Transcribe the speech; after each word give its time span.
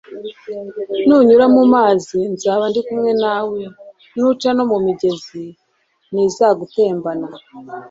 Nunyura 1.05 1.45
mu 1.55 1.63
mazi 1.73 2.17
nzaba 2.33 2.63
ndi 2.69 2.81
kumwe 2.87 3.11
nawe; 3.23 3.59
nuca 4.15 4.49
no 4.57 4.63
mu 4.71 4.77
migezi 4.85 5.43
ntizagutembana; 6.11 7.27